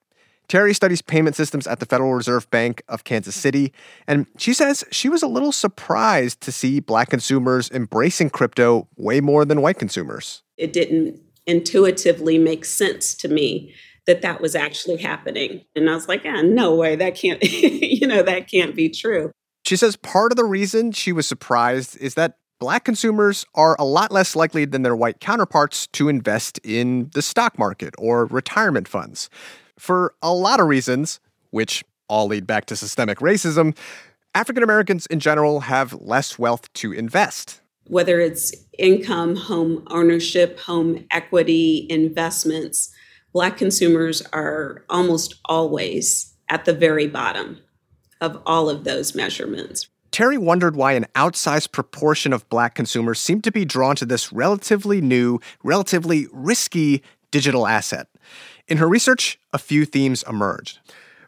Terri 0.48 0.76
studies 0.76 1.02
payment 1.02 1.36
systems 1.36 1.68
at 1.68 1.80
the 1.80 1.86
Federal 1.86 2.14
Reserve 2.14 2.50
Bank 2.50 2.84
of 2.88 3.04
Kansas 3.04 3.36
City, 3.36 3.74
and 4.08 4.28
she 4.38 4.54
says 4.54 4.84
she 4.92 5.10
was 5.10 5.24
a 5.24 5.28
little 5.28 5.52
surprised 5.52 6.42
to 6.42 6.52
see 6.52 6.80
black 6.80 7.10
consumers 7.10 7.70
embracing 7.72 8.30
crypto 8.30 8.88
way 8.96 9.22
more 9.22 9.46
than 9.46 9.62
white 9.62 9.80
consumers. 9.80 10.44
It 10.58 10.74
didn't 10.74 11.20
intuitively 11.48 12.38
make 12.38 12.66
sense 12.66 13.16
to 13.16 13.28
me 13.28 13.74
that 14.08 14.22
that 14.22 14.42
was 14.42 14.56
actually 14.56 14.98
happening. 14.98 15.64
And 15.76 15.90
I 15.90 15.96
was 15.96 16.08
like, 16.08 16.22
ah, 16.26 16.42
no 16.42 16.76
way, 16.76 16.96
that 16.96 17.16
can't, 17.16 17.42
you 17.44 18.08
know, 18.08 18.22
that 18.22 18.50
can't 18.50 18.76
be 18.76 18.90
true. 18.90 19.32
She 19.66 19.76
says 19.76 19.96
part 19.96 20.32
of 20.32 20.36
the 20.36 20.46
reason 20.46 20.92
she 20.92 21.12
was 21.12 21.28
surprised 21.28 21.98
is 21.98 22.14
that 22.14 22.38
black 22.60 22.84
consumers 22.84 23.46
are 23.56 23.76
a 23.80 23.84
lot 23.84 24.12
less 24.12 24.36
likely 24.36 24.66
than 24.66 24.84
their 24.84 24.96
white 24.96 25.20
counterparts 25.20 25.88
to 25.88 26.08
invest 26.08 26.60
in 26.64 27.10
the 27.14 27.22
stock 27.22 27.58
market 27.58 27.96
or 27.98 28.26
retirement 28.28 28.88
funds 28.88 29.30
for 29.78 30.14
a 30.22 30.34
lot 30.34 30.60
of 30.60 30.68
reasons, 30.68 31.20
which 31.52 31.84
all 32.08 32.28
lead 32.28 32.46
back 32.46 32.66
to 32.68 32.76
systemic 32.76 33.20
racism, 33.20 33.76
African 34.34 34.64
Americans 34.64 35.06
in 35.08 35.20
general 35.20 35.62
have 35.62 35.94
less 35.94 36.38
wealth 36.38 36.72
to 36.74 36.92
invest. 36.92 37.62
Whether 37.88 38.20
it's 38.20 38.54
income, 38.78 39.36
home 39.36 39.84
ownership, 39.88 40.60
home 40.60 41.06
equity, 41.12 41.88
investments, 41.90 42.92
Black 43.34 43.58
consumers 43.58 44.22
are 44.32 44.86
almost 44.90 45.36
always 45.46 46.34
at 46.48 46.64
the 46.64 46.74
very 46.74 47.06
bottom 47.06 47.60
of 48.22 48.42
all 48.46 48.70
of 48.70 48.86
those 48.86 49.14
measurements. 49.14 49.90
Terri 50.12 50.38
wondered 50.38 50.78
why 50.78 50.94
an 50.94 51.06
outsized 51.16 51.74
proportion 51.74 52.32
of 52.32 52.48
Black 52.48 52.76
consumers 52.76 53.20
seemed 53.20 53.44
to 53.44 53.52
be 53.52 53.66
drawn 53.66 53.98
to 53.98 54.06
this 54.06 54.32
relatively 54.32 55.02
new, 55.02 55.40
relatively 55.64 56.28
risky 56.32 57.04
digital 57.32 57.68
asset. 57.68 58.08
In 58.68 58.78
her 58.78 58.88
research, 58.88 59.40
a 59.54 59.58
few 59.58 59.86
themes 59.86 60.24
emerged. 60.28 60.80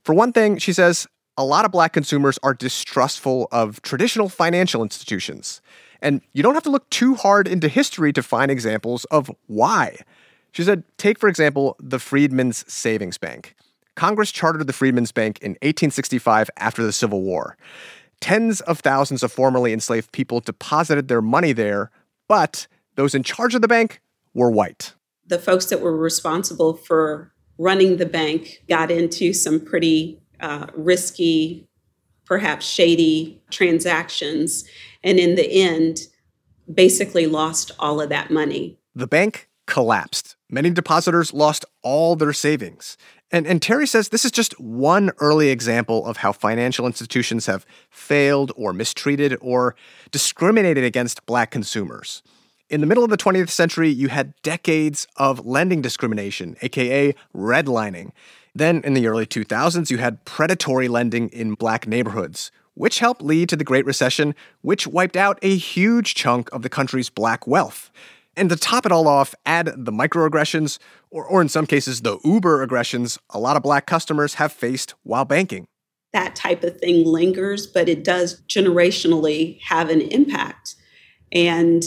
For 0.04 0.14
one 0.14 0.34
thing, 0.34 0.58
she 0.58 0.74
says 0.74 1.08
a 1.38 1.46
lot 1.46 1.66
of 1.66 1.72
black 1.72 1.94
consumers 1.94 2.40
are 2.42 2.54
distrustful 2.54 3.48
of 3.52 3.82
traditional 3.84 4.28
financial 4.28 4.82
institutions. 4.82 5.62
And 6.02 6.22
you 6.34 6.42
don't 6.42 6.56
have 6.56 6.64
to 6.64 6.72
look 6.72 6.90
too 6.90 7.16
hard 7.16 7.48
into 7.48 7.68
history 7.68 8.12
to 8.14 8.24
find 8.24 8.50
examples 8.50 9.06
of 9.06 9.32
why. 9.46 9.98
She 10.52 10.64
said, 10.64 10.84
take, 10.98 11.20
for 11.20 11.30
example, 11.30 11.76
the 11.80 12.00
Freedmen's 12.00 12.72
Savings 12.72 13.18
Bank. 13.18 13.56
Congress 13.96 14.32
chartered 14.32 14.66
the 14.66 14.74
Freedmen's 14.74 15.12
Bank 15.12 15.40
in 15.40 15.52
1865 15.52 16.50
after 16.58 16.84
the 16.84 16.92
Civil 16.92 17.22
War. 17.22 17.58
Tens 18.20 18.62
of 18.62 18.80
thousands 18.80 19.22
of 19.22 19.32
formerly 19.32 19.74
enslaved 19.74 20.12
people 20.12 20.40
deposited 20.40 21.08
their 21.08 21.22
money 21.22 21.54
there, 21.54 21.92
but 22.28 22.68
those 22.96 23.14
in 23.14 23.22
charge 23.24 23.54
of 23.54 23.62
the 23.62 23.68
bank 23.68 24.02
were 24.34 24.50
white 24.50 24.94
the 25.28 25.40
folks 25.40 25.66
that 25.66 25.82
were 25.82 25.96
responsible 25.96 26.74
for 26.74 27.34
running 27.58 27.98
the 27.98 28.06
bank 28.06 28.64
got 28.70 28.92
into 28.92 29.34
some 29.34 29.60
pretty 29.60 30.22
uh, 30.40 30.68
risky, 30.76 31.68
perhaps 32.26 32.66
shady 32.66 33.42
transactions, 33.50 34.64
and 35.04 35.20
in 35.20 35.36
the 35.36 35.50
end, 35.50 36.00
basically 36.72 37.28
lost 37.28 37.72
all 37.80 38.02
of 38.02 38.10
that 38.10 38.30
money. 38.30 38.78
The 38.96 39.08
bank 39.08 39.50
collapsed. 39.66 40.36
Many 40.50 40.70
depositors 40.70 41.34
lost 41.34 41.66
all 41.82 42.16
their 42.16 42.34
savings. 42.34 42.98
And, 43.32 43.46
and 43.46 43.60
Terri 43.60 43.88
says 43.88 44.10
this 44.10 44.24
is 44.24 44.32
just 44.32 44.58
one 44.60 45.12
early 45.20 45.50
example 45.50 46.06
of 46.06 46.18
how 46.18 46.32
financial 46.32 46.86
institutions 46.86 47.46
have 47.46 47.66
failed 47.90 48.54
or 48.56 48.72
mistreated 48.72 49.38
or 49.42 49.76
discriminated 50.12 50.86
against 50.86 51.26
black 51.26 51.52
consumers. 51.52 52.24
In 52.70 52.82
the 52.82 52.88
middle 52.88 53.06
of 53.06 53.10
the 53.10 53.18
20th 53.18 53.50
century, 53.50 53.90
you 53.90 54.10
had 54.10 54.34
decades 54.44 55.08
of 55.16 55.46
lending 55.46 55.82
discrimination, 55.82 56.58
aka 56.62 57.16
redlining. 57.34 58.12
Then 58.54 58.82
in 58.84 58.94
the 58.94 59.08
early 59.08 59.26
2000s, 59.26 59.90
you 59.90 60.00
had 60.00 60.26
predatory 60.26 60.90
lending 60.90 61.30
in 61.30 61.54
black 61.54 61.88
neighborhoods, 61.88 62.52
which 62.74 63.00
helped 63.00 63.22
lead 63.22 63.48
to 63.50 63.56
the 63.56 63.64
Great 63.64 63.86
Recession, 63.86 64.36
which 64.62 64.86
wiped 64.86 65.16
out 65.16 65.40
a 65.42 65.56
huge 65.56 66.14
chunk 66.14 66.52
of 66.52 66.62
the 66.62 66.68
country's 66.68 67.10
black 67.10 67.48
wealth. 67.48 67.90
And 68.36 68.50
to 68.50 68.58
top 68.58 68.86
it 68.86 68.92
all 68.92 69.08
off, 69.08 69.34
add 69.46 69.68
the 69.68 69.92
microaggressions, 69.94 70.78
or, 71.10 71.24
or 71.26 71.42
in 71.42 71.48
some 71.48 71.68
cases, 71.68 72.02
the 72.02 72.20
uber 72.26 72.62
aggressions 72.62 73.18
a 73.30 73.40
lot 73.40 73.56
of 73.56 73.64
black 73.64 73.86
customers 73.86 74.34
have 74.36 74.52
faced 74.52 74.94
while 75.04 75.24
banking. 75.24 75.68
That 76.12 76.36
type 76.36 76.66
of 76.66 76.78
thing 76.80 77.06
lingers, 77.06 77.66
but 77.66 77.88
it 77.88 78.04
does 78.04 78.42
generationally 78.42 79.62
have 79.62 79.90
an 79.90 80.02
impact. 80.02 80.76
And 81.32 81.84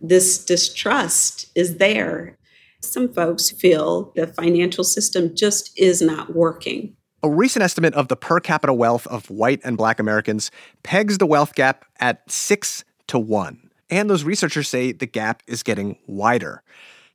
this 0.00 0.44
distrust 0.44 1.46
is 1.54 1.76
there. 1.76 2.36
Some 2.80 3.12
folks 3.12 3.50
feel 3.50 4.12
the 4.14 4.26
financial 4.26 4.84
system 4.84 5.34
just 5.34 5.76
is 5.78 6.00
not 6.00 6.34
working. 6.34 6.96
A 7.22 7.28
recent 7.28 7.64
estimate 7.64 7.94
of 7.94 8.06
the 8.08 8.16
per 8.16 8.38
capita 8.38 8.72
wealth 8.72 9.06
of 9.08 9.28
white 9.28 9.60
and 9.64 9.76
black 9.76 9.98
Americans 9.98 10.52
pegs 10.84 11.18
the 11.18 11.26
wealth 11.26 11.54
gap 11.54 11.84
at 11.98 12.30
six 12.30 12.84
to 13.08 13.18
one. 13.18 13.70
And 13.90 14.08
those 14.08 14.22
researchers 14.22 14.68
say 14.68 14.92
the 14.92 15.06
gap 15.06 15.42
is 15.48 15.62
getting 15.64 15.98
wider. 16.06 16.62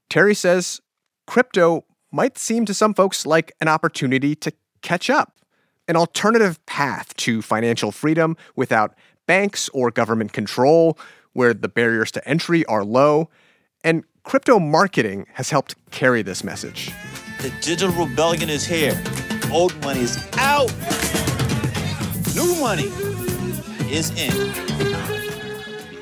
Terri 0.10 0.36
says 0.36 0.82
crypto 1.26 1.86
might 2.12 2.38
seem 2.38 2.66
to 2.66 2.74
some 2.74 2.94
folks 2.94 3.26
like 3.26 3.54
an 3.62 3.68
opportunity 3.70 4.36
to 4.36 4.52
catch 4.82 5.10
up, 5.10 5.38
an 5.88 5.96
alternative 5.96 6.64
path 6.66 7.16
to 7.18 7.42
financial 7.42 7.92
freedom 7.92 8.36
without 8.56 8.96
banks 9.26 9.70
or 9.70 9.90
government 9.90 10.34
control, 10.34 10.98
where 11.34 11.54
the 11.54 11.68
barriers 11.68 12.12
to 12.12 12.28
entry 12.28 12.66
are 12.66 12.84
low, 12.84 13.30
and 13.84 14.04
crypto 14.24 14.60
marketing 14.60 15.26
has 15.34 15.50
helped 15.50 15.76
carry 15.92 16.22
this 16.22 16.44
message. 16.44 16.92
The 17.42 17.52
digital 17.62 17.92
rebellion 18.06 18.50
is 18.50 18.66
here. 18.66 19.02
Old 19.52 19.76
money 19.84 20.02
is 20.02 20.18
out. 20.38 20.74
New 22.36 22.56
money 22.60 22.90
is 23.92 24.12
in. 24.12 24.54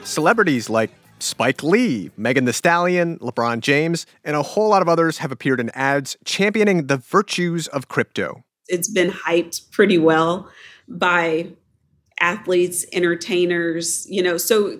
Celebrities 0.06 0.70
like 0.70 0.92
Spike 1.20 1.64
Lee, 1.64 2.12
Megan 2.18 2.46
Thee 2.46 2.52
Stallion, 2.52 3.18
LeBron 3.20 3.60
James, 3.60 4.06
and 4.24 4.36
a 4.36 4.42
whole 4.42 4.70
lot 4.70 4.82
of 4.82 4.90
others 4.90 5.20
have 5.20 5.32
appeared 5.32 5.60
in 5.60 5.70
ads 5.72 6.18
championing 6.26 6.88
the 6.88 6.98
virtues 6.98 7.68
of 7.68 7.88
crypto. 7.88 8.44
It's 8.68 8.90
been 8.90 9.12
hyped 9.12 9.72
pretty 9.72 9.98
well 9.98 10.50
by 10.88 11.54
athletes, 12.20 12.86
entertainers, 12.94 14.06
you 14.10 14.22
know, 14.22 14.38
so 14.38 14.80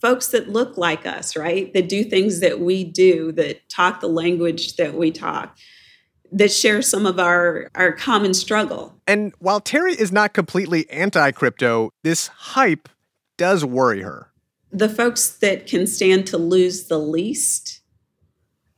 folks 0.00 0.28
that 0.28 0.48
look 0.48 0.76
like 0.76 1.06
us, 1.06 1.36
right? 1.36 1.72
That 1.74 1.88
do 1.88 2.04
things 2.04 2.40
that 2.40 2.60
we 2.60 2.84
do, 2.84 3.32
that 3.32 3.68
talk 3.68 4.00
the 4.00 4.08
language 4.08 4.76
that 4.76 4.94
we 4.94 5.10
talk, 5.10 5.56
that 6.32 6.52
share 6.52 6.82
some 6.82 7.06
of 7.06 7.18
our, 7.18 7.70
our 7.74 7.92
common 7.92 8.34
struggle. 8.34 9.00
And 9.06 9.32
while 9.38 9.60
Terri 9.60 9.94
is 9.94 10.12
not 10.12 10.32
completely 10.32 10.88
anti 10.90 11.30
crypto, 11.32 11.90
this 12.02 12.28
hype 12.28 12.88
does 13.36 13.64
worry 13.64 14.02
her. 14.02 14.30
The 14.72 14.88
folks 14.88 15.28
that 15.38 15.66
can 15.66 15.86
stand 15.86 16.26
to 16.28 16.38
lose 16.38 16.86
the 16.86 16.98
least 16.98 17.80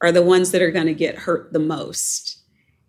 are 0.00 0.12
the 0.12 0.22
ones 0.22 0.50
that 0.50 0.62
are 0.62 0.70
going 0.70 0.86
to 0.86 0.94
get 0.94 1.16
hurt 1.16 1.52
the 1.52 1.58
most. 1.58 2.42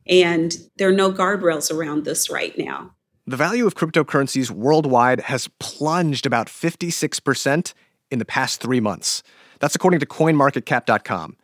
And 0.08 0.56
there 0.78 0.90
are 0.90 0.94
no 0.94 1.12
guardrails 1.12 1.74
around 1.74 2.06
this 2.06 2.30
right 2.30 2.58
now. 2.58 2.96
The 3.26 3.38
value 3.38 3.66
of 3.66 3.76
cryptocurrencies 3.76 4.52
worldwide 4.52 5.22
has 5.22 5.50
plunged 5.60 6.26
about 6.26 6.48
56% 6.48 7.74
in 8.14 8.20
the 8.20 8.26
past 8.26 8.62
three 8.62 8.80
months. 8.80 9.24
That's 9.60 9.76
according 9.76 10.00
to 10.00 10.06
coinmarketcap.com. 10.06 11.36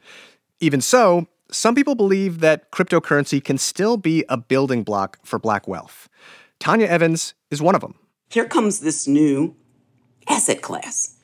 Even 0.62 0.82
so, 0.82 1.28
some 1.52 1.74
people 1.74 1.96
believe 1.96 2.40
that 2.40 2.72
cryptocurrency 2.72 3.44
can 3.44 3.58
still 3.58 3.98
be 3.98 4.24
a 4.30 4.38
building 4.38 4.84
block 4.84 5.18
for 5.24 5.40
black 5.40 5.68
wealth. 5.68 6.08
Tonya 6.60 6.88
Evans 6.88 7.34
is 7.50 7.62
one 7.62 7.76
of 7.76 7.82
them. 7.82 7.96
Here 8.30 8.46
comes 8.46 8.82
this 8.82 9.08
new 9.08 9.56
asset 10.28 10.62
class, 10.62 11.18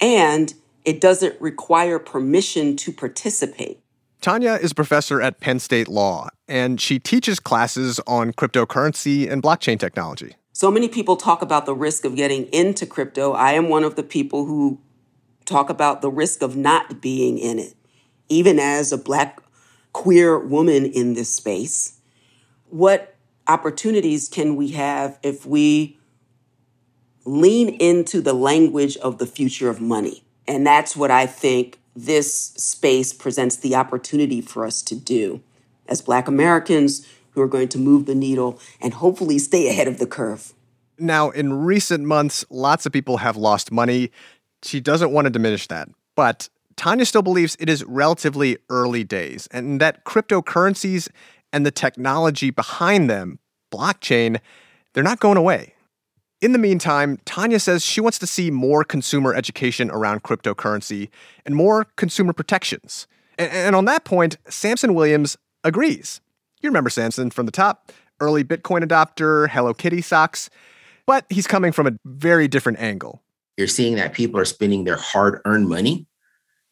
and 0.00 0.52
it 0.84 1.00
doesn't 1.00 1.40
require 1.40 1.98
permission 1.98 2.76
to 2.76 2.92
participate. 2.92 3.80
Tonya 4.20 4.60
is 4.60 4.72
a 4.72 4.74
professor 4.74 5.22
at 5.22 5.40
Penn 5.40 5.58
State 5.58 5.88
Law, 5.88 6.28
and 6.48 6.80
she 6.80 6.98
teaches 6.98 7.40
classes 7.40 8.00
on 8.06 8.32
cryptocurrency 8.32 9.30
and 9.30 9.42
blockchain 9.42 9.78
technology. 9.78 10.34
So 10.56 10.70
many 10.70 10.88
people 10.88 11.16
talk 11.16 11.42
about 11.42 11.66
the 11.66 11.74
risk 11.74 12.06
of 12.06 12.16
getting 12.16 12.44
into 12.44 12.86
crypto. 12.86 13.32
I 13.32 13.52
am 13.52 13.68
one 13.68 13.84
of 13.84 13.94
the 13.94 14.02
people 14.02 14.46
who 14.46 14.80
talk 15.44 15.68
about 15.68 16.00
the 16.00 16.08
risk 16.10 16.40
of 16.40 16.56
not 16.56 17.02
being 17.02 17.36
in 17.36 17.58
it. 17.58 17.74
Even 18.30 18.58
as 18.58 18.90
a 18.90 18.96
black 18.96 19.38
queer 19.92 20.38
woman 20.38 20.86
in 20.86 21.12
this 21.12 21.28
space, 21.28 22.00
what 22.70 23.16
opportunities 23.46 24.30
can 24.30 24.56
we 24.56 24.68
have 24.68 25.18
if 25.22 25.44
we 25.44 25.98
lean 27.26 27.68
into 27.68 28.22
the 28.22 28.32
language 28.32 28.96
of 28.96 29.18
the 29.18 29.26
future 29.26 29.68
of 29.68 29.82
money? 29.82 30.24
And 30.48 30.66
that's 30.66 30.96
what 30.96 31.10
I 31.10 31.26
think 31.26 31.80
this 31.94 32.34
space 32.34 33.12
presents 33.12 33.56
the 33.56 33.74
opportunity 33.74 34.40
for 34.40 34.64
us 34.64 34.80
to 34.84 34.94
do 34.94 35.42
as 35.86 36.00
Black 36.00 36.28
Americans 36.28 37.06
who 37.36 37.42
are 37.42 37.46
going 37.46 37.68
to 37.68 37.78
move 37.78 38.06
the 38.06 38.14
needle 38.14 38.58
and 38.80 38.94
hopefully 38.94 39.38
stay 39.38 39.68
ahead 39.68 39.86
of 39.86 39.98
the 39.98 40.06
curve. 40.06 40.54
Now, 40.98 41.30
in 41.30 41.52
recent 41.52 42.04
months, 42.04 42.44
lots 42.48 42.86
of 42.86 42.92
people 42.92 43.18
have 43.18 43.36
lost 43.36 43.70
money. 43.70 44.10
She 44.62 44.80
doesn't 44.80 45.12
want 45.12 45.26
to 45.26 45.30
diminish 45.30 45.68
that. 45.68 45.90
But 46.16 46.48
Tonya 46.76 47.06
still 47.06 47.20
believes 47.20 47.54
it 47.60 47.68
is 47.68 47.84
relatively 47.84 48.56
early 48.70 49.04
days 49.04 49.46
and 49.52 49.80
that 49.82 50.04
cryptocurrencies 50.04 51.08
and 51.52 51.66
the 51.66 51.70
technology 51.70 52.50
behind 52.50 53.10
them, 53.10 53.38
blockchain, 53.70 54.40
they're 54.94 55.04
not 55.04 55.20
going 55.20 55.36
away. 55.36 55.74
In 56.40 56.52
the 56.52 56.58
meantime, 56.58 57.18
Tonya 57.26 57.60
says 57.60 57.84
she 57.84 58.00
wants 58.00 58.18
to 58.18 58.26
see 58.26 58.50
more 58.50 58.82
consumer 58.82 59.34
education 59.34 59.90
around 59.90 60.22
cryptocurrency 60.22 61.10
and 61.44 61.54
more 61.54 61.84
consumer 61.96 62.32
protections. 62.32 63.06
And, 63.38 63.76
on 63.76 63.84
that 63.84 64.04
point, 64.04 64.38
Samson 64.48 64.94
Williams 64.94 65.36
agrees. 65.64 66.22
You 66.60 66.70
remember 66.70 66.90
Samson 66.90 67.30
from 67.30 67.46
the 67.46 67.52
top, 67.52 67.92
early 68.20 68.42
Bitcoin 68.42 68.82
adopter, 68.82 69.48
Hello 69.48 69.74
Kitty 69.74 70.00
socks. 70.00 70.50
But 71.06 71.24
he's 71.28 71.46
coming 71.46 71.72
from 71.72 71.86
a 71.86 71.92
very 72.04 72.48
different 72.48 72.80
angle. 72.80 73.22
You're 73.56 73.68
seeing 73.68 73.94
that 73.96 74.12
people 74.12 74.40
are 74.40 74.44
spending 74.44 74.84
their 74.84 74.96
hard 74.96 75.40
earned 75.44 75.68
money, 75.68 76.06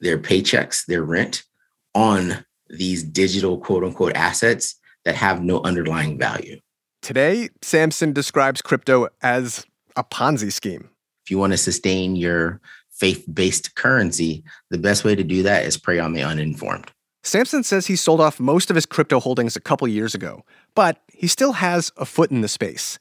their 0.00 0.18
paychecks, 0.18 0.86
their 0.86 1.02
rent 1.02 1.44
on 1.94 2.44
these 2.68 3.02
digital 3.02 3.58
quote 3.58 3.84
unquote 3.84 4.14
assets 4.14 4.74
that 5.04 5.14
have 5.14 5.42
no 5.42 5.62
underlying 5.62 6.18
value. 6.18 6.58
Today, 7.02 7.50
Samson 7.62 8.12
describes 8.12 8.62
crypto 8.62 9.08
as 9.22 9.66
a 9.96 10.02
Ponzi 10.02 10.52
scheme. 10.52 10.88
If 11.24 11.30
you 11.30 11.38
want 11.38 11.52
to 11.52 11.58
sustain 11.58 12.16
your 12.16 12.60
faith 12.90 13.24
based 13.32 13.74
currency, 13.74 14.42
the 14.70 14.78
best 14.78 15.04
way 15.04 15.14
to 15.14 15.22
do 15.22 15.42
that 15.42 15.64
is 15.64 15.76
prey 15.76 15.98
on 15.98 16.12
the 16.12 16.22
uninformed. 16.22 16.90
Samson 17.24 17.62
says 17.64 17.86
he 17.86 17.96
sold 17.96 18.20
off 18.20 18.38
most 18.38 18.68
of 18.68 18.76
his 18.76 18.84
crypto 18.84 19.18
holdings 19.18 19.56
a 19.56 19.60
couple 19.60 19.88
years 19.88 20.14
ago, 20.14 20.44
but 20.74 21.00
he 21.12 21.26
still 21.26 21.54
has 21.54 21.90
a 21.96 22.04
foot 22.04 22.30
in 22.30 22.42
the 22.42 22.48
space. 22.48 22.98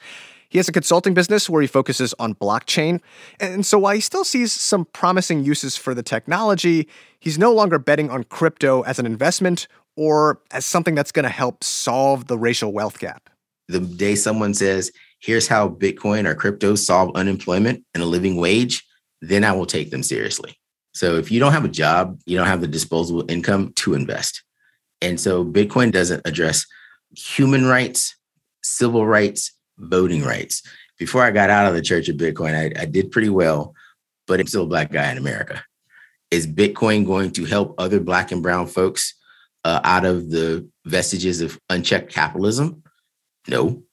He 0.47 0.59
has 0.59 0.69
a 0.69 0.71
consulting 0.71 1.13
business 1.13 1.49
where 1.49 1.61
he 1.61 1.67
focuses 1.67 2.13
on 2.19 2.35
blockchain. 2.35 3.01
And 3.39 3.65
so 3.65 3.79
while 3.79 3.95
he 3.95 4.01
still 4.01 4.23
sees 4.23 4.53
some 4.53 4.85
promising 4.85 5.43
uses 5.43 5.75
for 5.75 5.93
the 5.93 6.03
technology, 6.03 6.87
he's 7.19 7.37
no 7.37 7.51
longer 7.51 7.79
betting 7.79 8.09
on 8.09 8.23
crypto 8.23 8.81
as 8.83 8.97
an 8.97 9.05
investment 9.05 9.67
or 9.97 10.41
as 10.51 10.65
something 10.65 10.95
that's 10.95 11.11
going 11.11 11.23
to 11.23 11.29
help 11.29 11.63
solve 11.63 12.27
the 12.27 12.37
racial 12.37 12.71
wealth 12.71 12.99
gap. 12.99 13.29
The 13.67 13.79
day 13.79 14.15
someone 14.15 14.53
says, 14.53 14.91
here's 15.19 15.47
how 15.47 15.69
Bitcoin 15.69 16.25
or 16.27 16.35
crypto 16.35 16.75
solve 16.75 17.11
unemployment 17.15 17.83
and 17.93 18.03
a 18.03 18.05
living 18.05 18.37
wage, 18.37 18.85
then 19.21 19.43
I 19.43 19.51
will 19.51 19.65
take 19.65 19.89
them 19.89 20.03
seriously. 20.03 20.55
So 20.93 21.17
if 21.17 21.31
you 21.31 21.39
don't 21.39 21.53
have 21.53 21.65
a 21.65 21.69
job, 21.69 22.19
you 22.25 22.37
don't 22.37 22.47
have 22.47 22.61
the 22.61 22.67
disposable 22.67 23.29
income 23.29 23.73
to 23.77 23.93
invest. 23.93 24.43
And 25.01 25.19
so 25.19 25.43
Bitcoin 25.43 25.91
doesn't 25.91 26.21
address 26.25 26.65
human 27.15 27.65
rights, 27.65 28.15
civil 28.63 29.05
rights, 29.05 29.51
voting 29.77 30.23
rights. 30.23 30.61
Before 30.97 31.23
I 31.23 31.31
got 31.31 31.49
out 31.49 31.67
of 31.67 31.73
the 31.73 31.81
Church 31.81 32.07
of 32.09 32.17
Bitcoin, 32.17 32.55
I, 32.55 32.81
I 32.81 32.85
did 32.85 33.11
pretty 33.11 33.29
well, 33.29 33.73
but 34.27 34.39
I'm 34.39 34.47
still 34.47 34.63
a 34.63 34.67
black 34.67 34.91
guy 34.91 35.11
in 35.11 35.17
America. 35.17 35.63
Is 36.31 36.47
Bitcoin 36.47 37.05
going 37.05 37.31
to 37.31 37.45
help 37.45 37.75
other 37.77 37.99
black 37.99 38.31
and 38.31 38.41
brown 38.41 38.67
folks 38.67 39.15
uh, 39.65 39.81
out 39.83 40.05
of 40.05 40.29
the 40.29 40.67
vestiges 40.85 41.41
of 41.41 41.59
unchecked 41.69 42.11
capitalism? 42.11 42.83
No. 43.47 43.83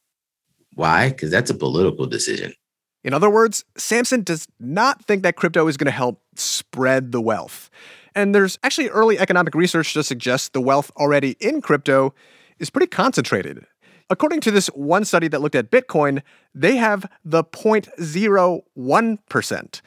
Why? 0.74 1.08
Because 1.08 1.30
that's 1.30 1.50
a 1.50 1.54
political 1.54 2.06
decision. 2.06 2.54
In 3.02 3.14
other 3.14 3.30
words, 3.30 3.64
Samson 3.76 4.22
does 4.22 4.46
not 4.58 5.04
think 5.04 5.22
that 5.22 5.36
crypto 5.36 5.68
is 5.68 5.76
going 5.76 5.86
to 5.86 5.92
help 5.92 6.20
spread 6.34 7.12
the 7.12 7.20
wealth. 7.20 7.70
And 8.14 8.34
there's 8.34 8.58
actually 8.62 8.88
early 8.88 9.18
economic 9.18 9.54
research 9.54 9.92
to 9.94 10.02
suggest 10.02 10.52
the 10.52 10.60
wealth 10.60 10.90
already 10.96 11.36
in 11.40 11.62
crypto 11.62 12.12
is 12.58 12.70
pretty 12.70 12.88
concentrated. 12.88 13.64
According 14.10 14.40
to 14.40 14.50
this 14.50 14.66
one 14.68 15.04
study 15.04 15.28
that 15.28 15.40
looked 15.40 15.54
at 15.54 15.70
Bitcoin, 15.70 16.22
they 16.54 16.76
have 16.76 17.06
the 17.24 17.44
0.01%. 17.44 19.80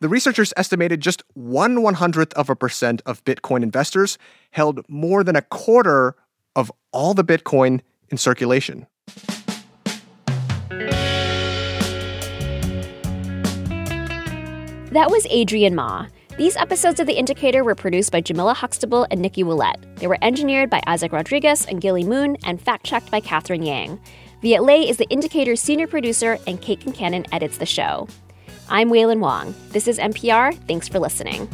The 0.00 0.08
researchers 0.08 0.52
estimated 0.56 1.00
just 1.00 1.24
one 1.34 1.82
one 1.82 1.94
hundredth 1.94 2.32
of 2.34 2.48
a 2.50 2.56
percent 2.56 3.02
of 3.06 3.24
Bitcoin 3.24 3.64
investors 3.64 4.16
held 4.52 4.88
more 4.88 5.24
than 5.24 5.34
a 5.36 5.42
quarter 5.42 6.14
of 6.54 6.70
all 6.92 7.14
the 7.14 7.24
Bitcoin 7.24 7.80
in 8.08 8.16
circulation. 8.16 8.86
That 14.98 15.12
was 15.12 15.28
Adrian 15.30 15.76
Ma. 15.76 16.08
These 16.38 16.56
episodes 16.56 16.98
of 16.98 17.06
The 17.06 17.16
Indicator 17.16 17.62
were 17.62 17.76
produced 17.76 18.10
by 18.10 18.20
Jamila 18.20 18.52
Huxtable 18.52 19.06
and 19.12 19.22
Nicky 19.22 19.44
Ouellet. 19.44 19.76
They 19.94 20.08
were 20.08 20.18
engineered 20.22 20.70
by 20.70 20.82
Isaac 20.88 21.12
Rodriguez 21.12 21.64
and 21.66 21.80
Gilly 21.80 22.02
Moon 22.02 22.36
and 22.44 22.60
fact 22.60 22.84
checked 22.84 23.08
by 23.08 23.20
Catherine 23.20 23.62
Yang. 23.62 24.00
Viet 24.42 24.64
Le 24.64 24.74
is 24.74 24.96
The 24.96 25.06
Indicator's 25.08 25.60
senior 25.60 25.86
producer, 25.86 26.36
and 26.48 26.60
Kate 26.60 26.80
Concannon 26.80 27.28
edits 27.30 27.58
the 27.58 27.64
show. 27.64 28.08
I'm 28.68 28.90
Wailin 28.90 29.20
Wong. 29.20 29.54
This 29.68 29.86
is 29.86 30.00
NPR. 30.00 30.52
Thanks 30.66 30.88
for 30.88 30.98
listening. 30.98 31.48